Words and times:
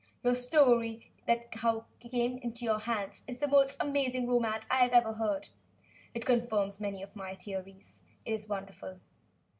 Your 0.23 0.33
story 0.33 1.11
as 1.27 1.43
to 1.51 1.57
how 1.59 1.85
it 2.01 2.09
came 2.09 2.39
into 2.39 2.65
your 2.65 2.79
hands 2.79 3.23
is 3.27 3.37
the 3.37 3.47
most 3.47 3.77
amazing 3.79 4.27
romance 4.27 4.65
I 4.67 4.77
have 4.77 4.93
ever 4.93 5.13
heard. 5.13 5.49
It 6.15 6.25
confirms 6.25 6.79
many 6.81 7.03
of 7.03 7.15
my 7.15 7.35
theories. 7.35 8.01
It 8.25 8.33
is 8.33 8.49
wonderful. 8.49 8.99